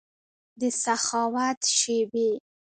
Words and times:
دسخاوت 0.59 1.59
شیبې 1.77 2.29